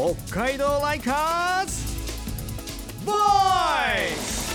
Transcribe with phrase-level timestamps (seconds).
[0.00, 0.14] 北
[0.44, 1.74] 海道ライカーズ!
[3.04, 3.18] ボーイ
[4.16, 4.50] ス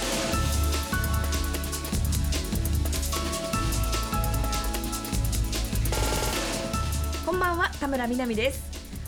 [7.23, 8.63] こんばんは田村みなみです。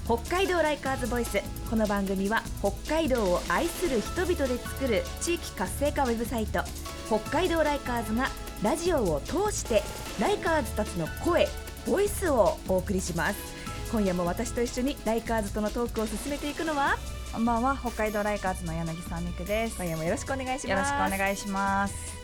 [0.06, 1.42] 北海道ライカーズボイス。
[1.72, 6.62] この番組は北海道を愛する人々で作る地域活性化ウェブサイト
[7.08, 8.28] 北海道ライカーズが
[8.62, 9.82] ラジオを通して
[10.22, 11.48] ライカーズたちの声
[11.88, 13.58] ボイスをお送りします。
[13.92, 16.98] 今夜も私と一緒にライカーズとのトークを進めていくのは？
[17.32, 19.78] こんばんは北海道ライカーズの柳沢美久です。
[19.78, 20.68] 今夜もよろしくお願いします。
[20.68, 22.18] よろしくお願いします。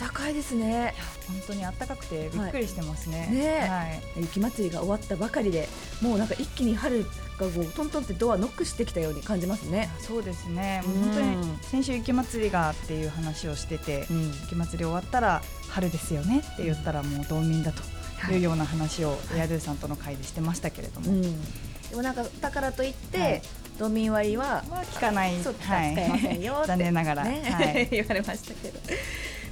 [0.00, 0.94] 暖かいですね。
[1.28, 5.68] 本当に暖かくてびっくりしてますね、はいねはい、雪祭りが終わったばかりで
[6.00, 9.90] もうなんか一気に春がこうトントンってドアノックしてきたように感じますね。
[9.98, 10.82] そうですね。
[10.86, 14.26] もううん本当に先週雪祭りがっていう話をしてて、うん。
[14.42, 17.82] 雪祭り終わったら春ですよねって言ったらもう道民だと
[18.30, 23.42] いうような話をエアドゥさんとの会でしてましたけれども、うん、でもなんかだからといって、はい。
[23.78, 25.40] 道民割はまあ聞かない。
[25.42, 26.68] そう使はいえませんよって。
[26.68, 27.42] 残念ながら、ね。
[27.42, 28.78] はい、 言われましたけど。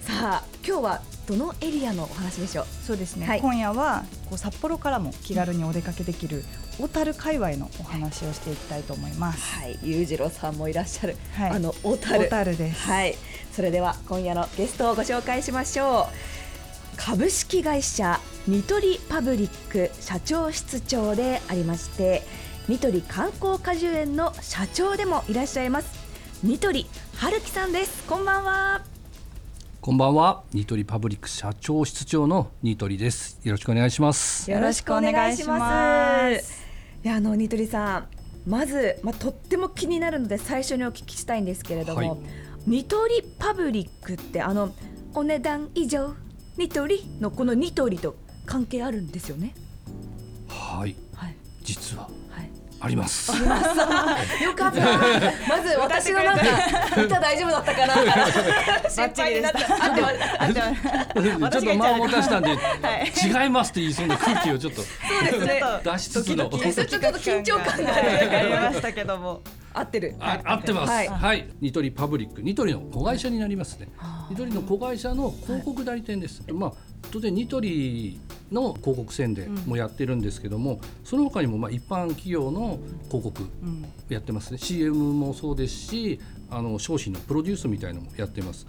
[0.02, 2.66] さあ今日はどのエリアのお話でしょう？
[2.86, 3.40] そうですね、はい。
[3.40, 6.44] 今夜はこう札幌からも気軽にお出かけできる
[6.78, 9.40] 小樽界隈のお話をしていきたいと思います。
[9.58, 9.78] はい。
[9.82, 11.50] 裕次郎さんもいらっしゃる、はい。
[11.50, 12.24] あの小樽。
[12.24, 12.80] 小樽です。
[12.82, 13.16] はい。
[13.54, 16.96] それでは今夜のゲストをご紹介しましょう。
[16.96, 22.22] 株式会社ニトリパブリック社長室長でありまして
[22.68, 26.00] ニトリ観光果樹園の社長でもいらっしゃいます。
[26.42, 28.02] ニトリ春樹さんです。
[28.08, 28.82] こんばんは。
[29.82, 33.38] こんばんは、ニトリパブリック社長室長のニトリです。
[33.44, 34.50] よろしくお願いします。
[34.50, 36.64] よろしくお願いします。
[37.04, 38.08] いやあのニトリさん
[38.46, 42.18] まずまあとっても気になるので最初にお聞きしたいんですけれども、はい。
[42.66, 44.74] ニトリパブリックってあの
[45.12, 46.14] お値段以上
[46.56, 48.16] ニトリのこのニトリと
[48.50, 49.54] 関係あるんですよね。
[50.48, 51.36] はい、はい。
[51.62, 52.02] 実は。
[52.02, 52.08] は
[52.42, 52.50] い。
[52.80, 53.30] あります。
[53.38, 53.46] よ
[54.56, 54.80] かった。
[55.48, 56.44] まず私のなんか
[57.00, 58.90] 歌大丈夫だったかな。
[58.90, 59.84] 心配になった。
[59.84, 60.14] あってます。
[60.40, 60.60] あって
[61.38, 61.60] ます。
[61.62, 63.44] ちょっと間を持たしたんで、はい。
[63.44, 64.82] 違いますって言いそうな空気をちょっと。
[64.82, 64.88] そ
[65.20, 65.62] うですね。
[65.84, 66.36] 出しつつの。
[66.36, 70.16] ちょっと緊張感がはいありましたけども、合ってる。
[70.18, 71.38] あ合ってます、ははい。
[71.38, 73.86] い、ニトリパブリック、ニトリの子会社になりますね。
[74.28, 76.42] ニトリの子会社の広告代理店です。
[76.52, 76.72] まあ
[77.12, 78.18] 当然ニトリ
[78.50, 84.58] の広告宣伝もやってるんですけども、その他にもまあ一般企業の広告うん、やってますね。
[84.58, 88.66] CM もそうですしあの商品のプロデュースみたいのもやってます。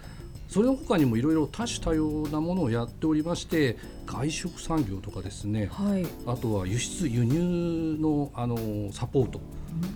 [0.51, 5.69] それの他にもいろいろ多種多様なものをやっておりまして外食産業とかですね。
[5.71, 6.05] はい。
[6.27, 8.57] あとは輸出輸入のあの
[8.91, 9.39] サポート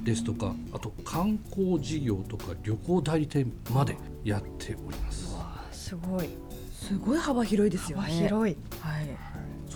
[0.06, 5.36] ですとかあと観光事業とか旅行代理店までやっております。
[5.72, 6.30] すごい。
[6.72, 8.58] すごい幅広いですよ幅ね広い。
[8.80, 9.08] はい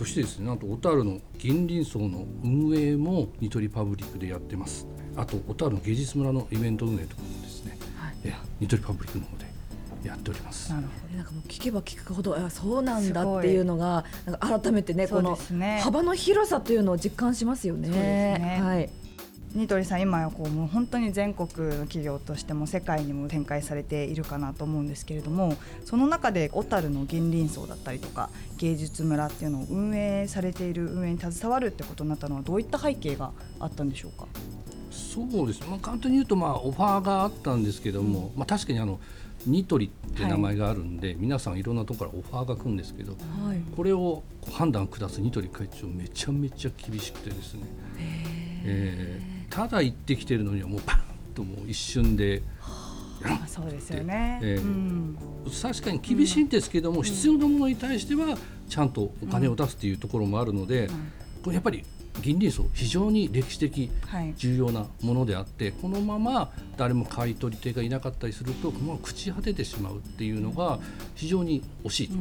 [0.00, 4.86] そしてですねなんと小樽の銀鱗荘の運営もニトリパブリックでやってます。
[5.14, 8.14] あと小樽の芸術村のイベント運営とかもですね、はい。
[8.24, 9.44] えニトリパブリックの方で
[10.08, 10.72] やっております。
[10.72, 15.38] なるほでなんかもう聞けば聞くほどあそうなんだっていうのがなんか改めてねそうこの
[15.80, 17.88] 幅の広さというのを実感しますよね。
[17.88, 18.60] そうですね。
[18.62, 18.90] はい。
[19.54, 19.60] ど。
[19.60, 34.26] ニトリさん今はこうもう本当に全国の企業としても世界にも展開されているかなと思うんですけれども、その中で小樽の銀鱗荘だったりとか芸術村っていうのを運営されている運営に携わるってことになったのはどういった背景があったんでしょうか？
[34.90, 39.00] そうです、まあ、簡単に言うとまあオファーがあったんですけども、まあ、確かにあの
[39.46, 43.62] ニトリって名前があるんで、皆さんいろんなところからオファーが来るんですけどはい。
[43.74, 44.22] これを
[44.52, 47.62] 判断下すニトリ会長めちゃめちゃ厳しくてですね、
[48.64, 51.00] えーただ行ってきてるのにはもうパン
[51.34, 52.42] ともう一瞬で
[53.22, 54.40] あそうですよね。
[54.42, 55.18] ええうん。
[55.60, 58.38] 確かに厳しいんですけども、必要なものに対しては
[58.68, 60.88] ちゃんとお金を出すというところもあるので、
[61.42, 61.84] これやっぱり
[62.22, 64.32] 銀鱗荘非常に歴史的はい。
[64.36, 70.78] 重要なものであってこのまま誰も買い取り手がいなかったりするともう朽ち果ててしまうっていうのが
[71.14, 72.14] 非常に惜しいと、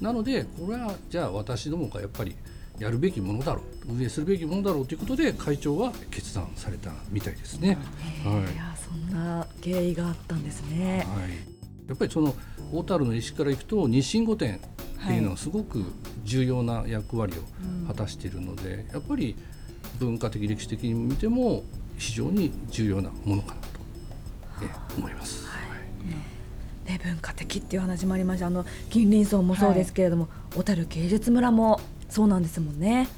[0.00, 2.34] なのでこれはじゃあ私どもがやっぱり
[2.78, 7.78] やるべきものだろう運営するべきものだろうということで会長は決断されたみたいですね。
[8.24, 11.06] はいいやそんな経緯があったんですね。
[11.08, 11.30] はい、
[11.88, 12.34] やっぱりその
[12.72, 14.58] 小樽の石から行くと日清御殿っ
[15.06, 15.84] ていうのはすごく
[16.24, 19.36] 重要な役割を果たしているので、やっぱり
[19.98, 21.64] 文化的歴史的に見ても
[21.96, 23.68] 非常に重要なものかなと
[24.62, 25.46] え思います。
[26.86, 28.46] ね文化的っていう話もありました。
[28.46, 33.08] あの銀鱗荘もそうですけれども、小樽芸術村もそうなんですもんね。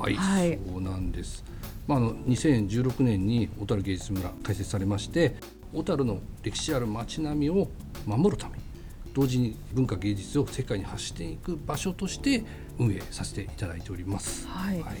[0.00, 1.44] はい、はいそうなんです。
[1.86, 5.36] まあ、あの2016年に小樽芸術村開設されまして
[5.74, 7.68] 小樽の歴史ある街並みを
[8.06, 8.62] 守るために
[9.14, 12.44] 同時に文化芸術を世界に発していく場所として
[12.78, 14.46] 運営させていただいております。
[14.48, 14.96] はいはい、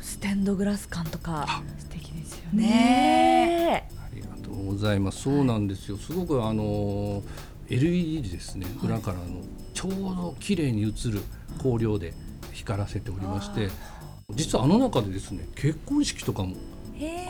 [0.00, 5.22] ステンドグラス感とか素敵ですよねねありがとうございます。
[5.22, 5.96] そうなんですよ。
[5.96, 7.22] すごくあの
[7.68, 8.66] LED ですね。
[8.82, 9.24] 裏からの
[9.74, 11.22] ちょうど綺麗に映る
[11.58, 12.14] 光量で
[12.68, 13.70] 光らせておりまして、
[14.34, 16.54] 実はあの中でですね、結婚式とかも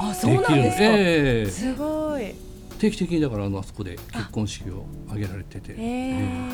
[0.00, 2.34] あそうなんですか、ええすごい。
[2.80, 6.50] 定期的にだからあのあそこで結婚式を挙げられてて、え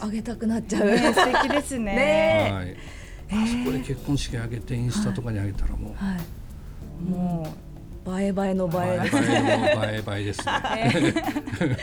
[0.00, 1.84] あげたくなっちゃう、ね素敵ですね。
[1.96, 2.76] ねはい。
[3.30, 7.02] あそこで結婚式挙げてインスタとかに上げたらもう、はい。
[7.02, 7.46] も
[8.18, 8.64] 映え映えの映え映え映
[9.14, 9.42] え
[9.74, 11.78] の映え映えですね。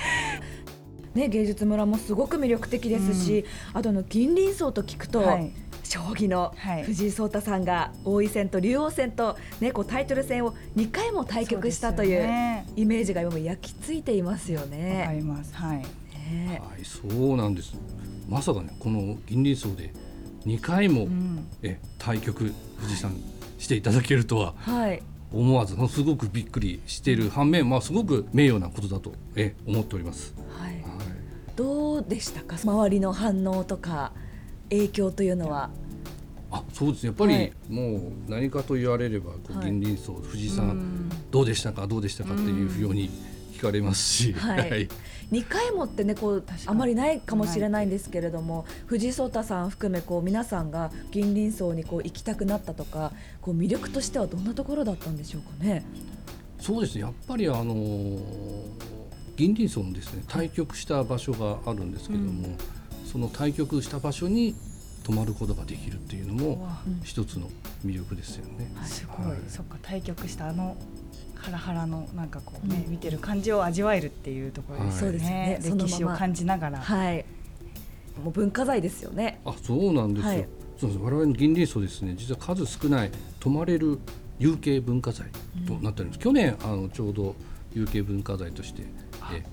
[1.15, 5.51] ね芸術村もすごく魅力的ですし、あとあの銀鱗荘と聞くと、うはい。
[5.83, 6.83] 将棋のはい。
[6.83, 15.11] 藤井聡太さんが王位戦と竜王戦と、ね、こうタイトル戦を2回も対局したというイメージが今も焼き付いていますよわかね。
[15.15, 15.53] ります。
[15.55, 15.77] はい。
[15.77, 16.61] ね。
[16.63, 17.75] はい、そうなんです。
[18.27, 19.93] まさかね、この銀鱗荘で
[20.45, 21.47] 2回も、うん。
[21.61, 23.15] え対局富士山
[23.59, 25.01] していただけるとははい。
[25.31, 30.33] 思わずすごくびっくりしている反面、まあすごく名誉なことだとえ思っております。
[30.57, 30.83] はい、はい。
[31.55, 32.57] どうでしたか？
[32.61, 34.11] 周りの反応とか
[34.69, 35.69] 影響というのは。
[36.51, 37.07] あ、そうですね。
[37.07, 37.53] やっぱり、はい。
[37.69, 39.65] もう何かと言われればこうはい。
[39.71, 41.87] 銀鱗荘富士山、うんどうでしたか？
[41.87, 43.09] どうでしたかっていうように
[43.53, 44.87] 聞かれますし、はい。
[45.31, 53.11] 2回もってねこうあまりないかもしれないんですけれども藤井聡太さん含めこう皆さんが銀鱗荘にこう行きたくなったとか
[53.41, 55.83] こう魅力としてはどんなところだったんでしょうかね？
[56.59, 57.01] そうですね。
[57.01, 58.19] やっぱりあのー
[59.35, 62.55] 銀鱗荘のですね対局した場所があるんですけども、
[63.05, 64.55] その対局した場所に
[65.03, 66.67] 泊まることができるっていうのも
[67.03, 67.49] 一つの
[67.85, 68.71] 魅力ですよね。
[68.83, 69.37] すごい、はい。
[69.47, 70.75] そっか対局したあの
[71.35, 72.91] ハラハラのなんかこうね、うん。
[72.91, 75.83] 見てる感じを味わえるっていうところですよね,、そうですよね。
[75.83, 77.25] 歴史を感じながら、はい。
[78.23, 79.41] もう文化財ですよね。
[79.45, 80.29] あ、そうなんですよ。
[80.29, 80.47] はい。
[80.79, 81.01] そうです。
[81.01, 83.99] 我々の銀鱗荘ですね、実は数少ない泊まれる
[84.39, 85.27] 有形文化財
[85.67, 86.19] となっております。
[86.19, 87.35] 去年あのちょうど
[87.73, 88.83] 有形文化財として
[89.33, 89.43] え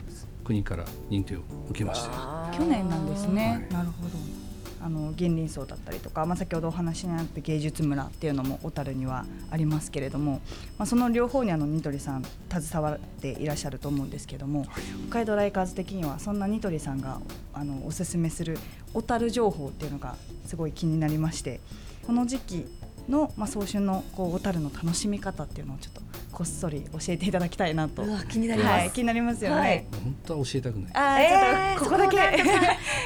[0.45, 2.11] 国から認定を受けまして。
[2.57, 3.83] 去年なんですね、はい。
[3.83, 4.43] なるほど。
[4.85, 10.41] あの銀鱗荘だったりとか、まあ、先ほどお話になった芸術村っていうのも小樽にはありますけれども、
[10.77, 14.67] まあ、その両方にあのニトリさん携わっていらっしゃると思うんですけども
[15.09, 17.21] 北海道ライカーズ的にはそんなニトリさんが
[17.55, 18.59] あのおすすめする
[18.93, 20.17] 小樽情報っていうのが
[20.47, 21.61] すごい気になりまして
[22.05, 22.67] この時期
[23.09, 26.01] の、まあ、早春のこう小樽の楽しみ方っていうのをちょっと
[26.33, 29.57] こっそり教えていただきたいなとうわ気になりますはい、気になりますよね。
[29.61, 30.93] はい本当は教えたくない。
[31.25, 32.45] えーちょっとここだけ、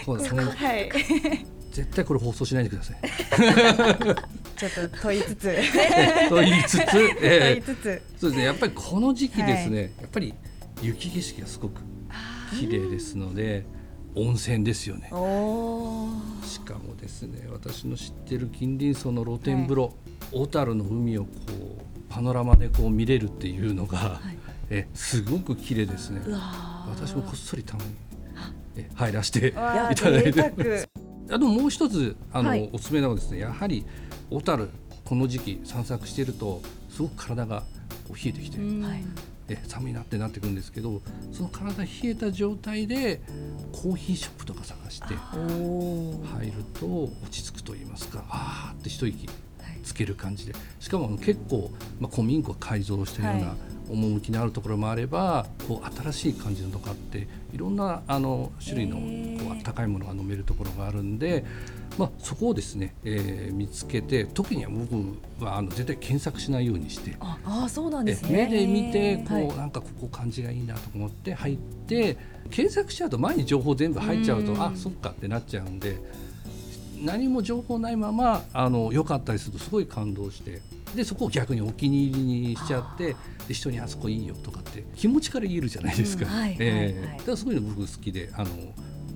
[0.04, 0.44] そうですね。
[0.44, 0.90] はい、
[1.72, 2.96] 絶対これ放送しないでください。
[4.56, 5.54] ちょっと問いつつ、
[6.31, 8.44] と言いつつ、問いえつつ、ーそうですね。
[8.44, 9.92] やっぱりこの時期ですね。
[10.00, 10.34] やっぱり
[10.81, 11.82] 雪景色がすごく
[12.58, 13.66] 綺麗ですので、
[14.16, 15.08] 温泉ですよね。
[16.42, 19.94] しかもですね、私の知ってる近隣層の露天風呂、
[20.32, 21.30] 小樽の海をこ
[21.78, 24.20] うパノラマでこう見れるっていうのが、
[24.70, 26.22] えすごく綺麗ですね。
[26.88, 27.90] 私もこっそりたまに
[28.76, 30.88] え入らせていただいて。
[31.28, 32.70] あともう一つあの、はい。
[32.72, 33.84] おすすめなのはですねやはり
[34.30, 34.70] 小樽
[35.04, 37.64] この時期散策しているとすごく体が
[38.06, 39.04] こう冷えてきて、はい
[39.48, 41.02] え寒いなってなってくるんですけど
[41.32, 43.20] その体冷えた状態で
[43.72, 49.28] コーヒーショップとか探して入ると落ち着くと言いますかあーって一息
[49.84, 51.70] つける感じでしかも結構、
[52.00, 53.56] まあ、古民家を改造したようなはい。
[53.88, 58.97] 趣のあるところもあれば、こう新しい感じのとこあっていろんなあの種類の
[59.44, 61.44] こうあったかいものが飲めるところがあるんで、
[61.99, 67.17] まあ、そこをですね、えー見つけて特には僕はあの絶対検索しないようにして。
[67.21, 68.50] ああーそうなんですえ目ね。
[68.50, 72.17] で見てこう、はいなんかここ感じがいいなと思って入って
[72.50, 75.99] 検索しちゃうと前に情報全部入っちゃうとうんあそっかってなっちゃうんで
[77.03, 80.61] 何も情報ないままあの良かったりするとすごい感動して
[80.95, 83.17] でそこを逆にお気に入りにしちゃって
[83.49, 86.25] で人にあそこいいよとかって気持ちから言えるじゃないですか。
[86.26, 88.49] うんはいえだからそういうの僕好きであの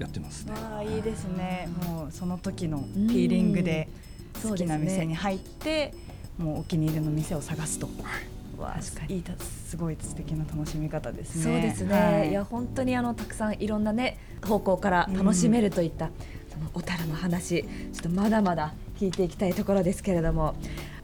[0.00, 0.52] やってますね。
[0.52, 1.69] わあいいですね。
[1.87, 3.88] もうその時のフィーリングで
[4.42, 5.92] 好きな店に入って、
[6.38, 7.88] もうお気に入りの店を探すと。
[8.59, 11.42] わあ確かにいいたすごい素敵な楽しみ方ですね。
[11.45, 16.11] そうですね、はいい、や本当にあのたくさんいろんなね方向から楽しめるといった、
[16.52, 17.69] その小樽の話ちょ
[18.00, 20.54] っとまだまだ聞いていきたいところですけれども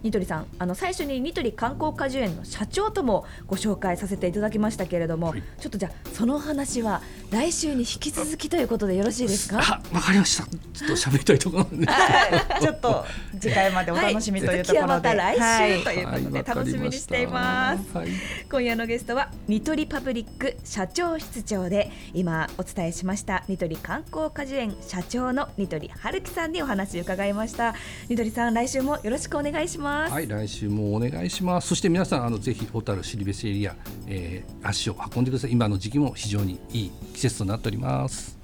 [0.06, 5.42] ニトリさんあの最初にニトリ観光果樹園の社長ともご紹介させていただきましたけれども、はい。
[5.58, 9.58] ちょっとじゃあその話は来週に引き続きということでよろしいですか？
[9.60, 10.44] あわかりました。
[10.44, 11.86] ちょっと喋りたいところなんで。
[11.86, 11.90] す。
[11.92, 12.62] はい。
[12.62, 13.04] ちょっと
[13.40, 15.38] 次回までお楽しみというところで、はい。
[15.38, 17.96] 来週とはいいうことで楽しみにしています。
[17.98, 18.08] はい
[18.48, 27.74] 今夜のゲストはニトリパブリック社長室長で今お伝えしましたニトリ観光果樹園社長のニトリ春樹さんにお話を伺いました。
[28.08, 30.12] ニトリさん来週もよろしくお願いしますます。
[30.12, 31.68] はい、来週もお願いします。
[31.68, 33.74] そして皆さん、あのぜひ小樽シリベスエリア、
[34.06, 35.52] えー、足を運んでください。
[35.52, 38.36] 今の時期も非常にいい季節となっております。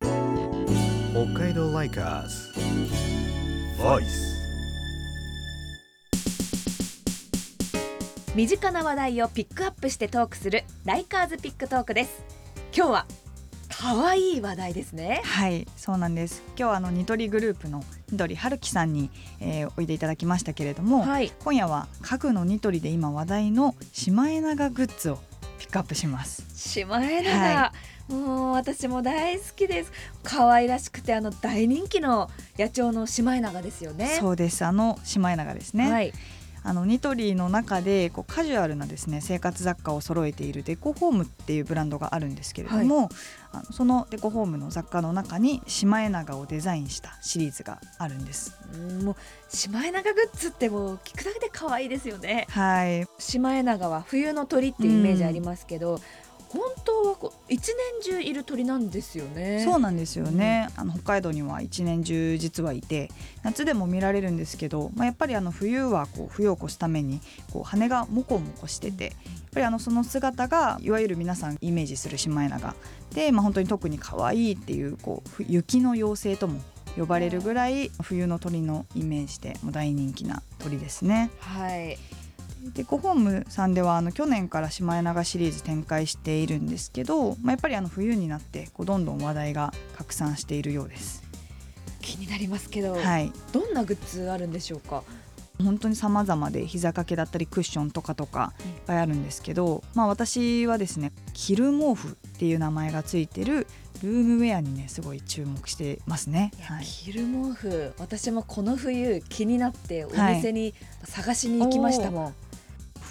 [0.00, 2.52] 北海道ライカーズ
[3.80, 4.04] Voice
[8.34, 12.24] 身近な話題をピックアップしてトークするライカーズピックトークです。
[12.76, 13.06] 今日は
[13.68, 15.22] 可愛い話題ですね。
[15.24, 21.32] はいそうなんです今日はあのニトリグループのニトリ春樹さんに、えーおいでいただきましたけれども、はい。
[21.42, 25.18] 今夜は家具のニトリで今話題のシマエナガグッズを
[25.58, 27.72] ピックアップしますシマエナガ、は
[28.08, 29.92] もう私も大好きです。
[30.22, 34.18] 可愛らしくてあの大人気の野鳥のシマエナガですよね。
[34.20, 36.12] そうですあのシマエナガですね、はい。
[36.64, 43.10] あのニトリの中でこうカジュアルなですね生活雑貨を揃えているデコホームっていうブランドがあるんですけれども、
[43.52, 48.56] あのそのデコホームの雑貨の中にシマエナガをデザインしたシリーズがあるんです。
[48.72, 49.16] うんもう
[49.48, 52.46] シマエナガグッズってもう聞くだけで可愛いですよね。
[52.50, 56.00] はい、シマエナガは冬の鳥っていうイメージありますけど、
[56.54, 59.64] 本当はこう一年中いる鳥なんですよね。
[59.64, 63.10] そうなんですよね、あの北海道には一年中実はいて
[63.42, 67.20] 夏でも見られるんですけど、まあ、やっぱりあの冬はこう冬を越すために
[67.52, 69.14] こう羽がモコモコしててやっ
[69.52, 72.76] ぱりあのその姿がいわゆる皆さんイメージするシマエナガ
[73.12, 76.60] で、まあ、本当に特に可愛いっていうこうふ雪の妖精とも
[76.96, 81.30] 呼ばれるぐらい冬の鳥のイメージでもう大人気な鳥ですね。
[81.40, 81.98] はい。
[82.72, 91.22] デコホームさんではあの去年からシマエナガシリーズ展開しているんですけど、まあ、やっぱりあの冬になってこうどんどん話題が拡散しているようです。
[92.00, 95.02] 気になりますけど、はい、どんなグッズあるんでしょうか？
[95.62, 103.68] 本当に様々で膝掛けだったりクッションとかとかいっぱいあるんですけど、まあ、私はですねキル毛布っていう名前がついてる
[104.02, 106.50] ルームウェアにねすごい注目してますね。
[106.60, 112.34] はい、キル毛布私もこの冬気になっておはい店に探しに行きましたもん、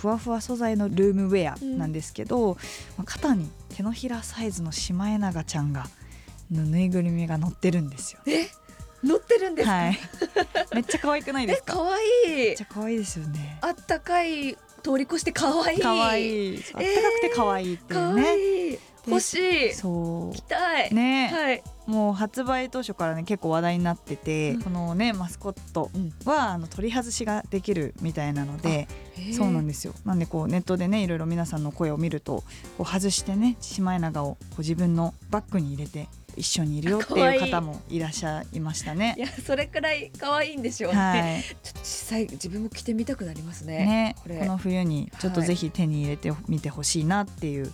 [0.03, 2.57] ふわふわ素材のルームウェアなんですけど、
[2.98, 5.86] まあ肩に手のひらサイズのシマエナガちゃんが
[6.51, 8.19] のぬいぐるみが乗ってるんですよ。
[8.25, 8.48] え？
[9.01, 10.00] 乗ってるんですか、はい、
[10.75, 11.75] めっちゃ可愛くないでえすか？
[11.75, 13.60] 可愛いめっちゃ可愛いですよね。
[13.62, 16.57] あったかい通り越して可愛い可愛い。
[16.57, 18.77] あったかくて可愛いってい可うね。
[19.05, 19.74] 欲しい。
[19.74, 20.89] そ着たい。
[20.89, 21.63] うね、はい。
[21.86, 24.62] もう発売当初からね結構話題になってて、うん。
[24.62, 25.91] このねマスコット
[26.24, 28.88] はあの取り外しができるみたいなので、
[29.36, 29.93] そうなんでですよ。
[30.05, 32.43] なんでこうネットでねいろいろ皆さんの声を見ると
[32.77, 39.15] こう外してねシマエナガをこう自分のバッグに入れて一緒にいるよっていいうい方もいらっしゃいましたね。
[39.17, 39.22] い。
[39.22, 41.43] やそれくらい可愛いとしょうね、はい。
[41.63, 47.74] ちょっと実際自分も着てみたくなりますねねこの冬にちょっとぜひ手に入れてみてほしいなっていうと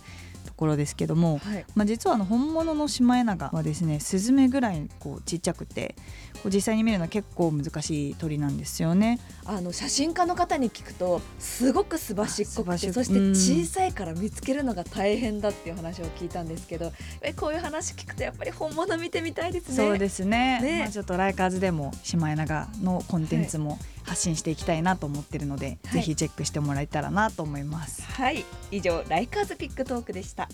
[0.60, 1.64] ころですけども、はい。
[1.74, 5.96] まあ、実はあの本物のシマエナガはですねスズメぐらいこうちっちゃくて
[6.34, 9.18] こう実際に見るのは結構難しい鳥なんですよね。
[9.46, 19.76] あの写真家の方に聞くとすごくすばしっこくてそして小さいから見つけるのが大変だっていう話を聞いたんですけどえこういう話聞くとやっぱり本物見てみたいですね。
[19.76, 20.60] そうですね。
[20.60, 20.78] ね。
[20.80, 25.94] まあ、ちょっとライカーズでもシマエナガのコンテンツも発信していきたいなと思ってるので、はい。
[25.94, 28.02] ぜひチェックしてもらえたらなと思います。
[28.02, 28.44] はい。
[28.70, 30.48] 以上ライカーズピックトークでした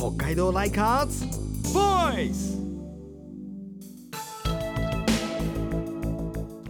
[0.00, 1.26] 北海道ライカーズ。
[1.76, 2.58] Voice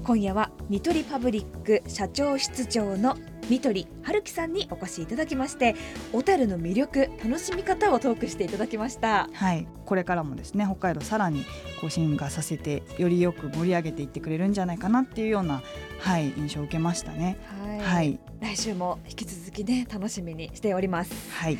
[0.02, 3.16] 今夜はニトリパブリック社長室長の
[3.48, 5.76] ニトリ春樹さんにお越しいただきまして
[6.12, 9.28] 小樽の魅力楽しみ方をトークしていただきました。
[9.32, 11.44] はい、これからもですね北海道さらに
[11.80, 15.62] こう進化させてよりよく盛り上げていってくれるんじゃないかなっていうような、
[16.00, 17.38] はい、印象を受けましたね。
[17.64, 21.12] はい、はい、来週も引き続きね楽しみにしております。
[21.30, 21.58] はい、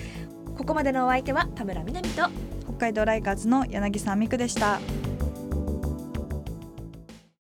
[0.61, 2.29] ここまでのお相手は田村みなみと
[2.65, 4.79] 北海道ライカーズの柳沢美久でした。